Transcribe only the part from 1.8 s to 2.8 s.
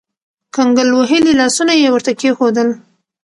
يې ورته کېښودل.